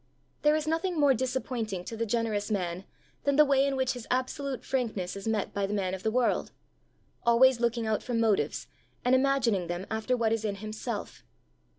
There 0.41 0.55
is 0.55 0.65
nothing 0.67 0.99
more 0.99 1.13
disappointing 1.13 1.85
to 1.85 1.95
the 1.95 2.07
generous 2.07 2.49
man 2.49 2.85
than 3.23 3.35
the 3.35 3.45
way 3.45 3.67
in 3.67 3.75
which 3.75 3.91
his 3.93 4.07
absolute 4.09 4.65
frankness 4.65 5.15
is 5.15 5.27
met 5.27 5.53
by 5.53 5.67
the 5.67 5.75
man 5.75 5.93
of 5.93 6.01
the 6.01 6.09
world 6.09 6.51
always 7.23 7.59
looking 7.59 7.85
out 7.85 8.01
for 8.01 8.15
motives, 8.15 8.65
and 9.05 9.13
imagining 9.13 9.67
them 9.67 9.85
after 9.91 10.17
what 10.17 10.33
is 10.33 10.43
in 10.43 10.55
himself. 10.55 11.23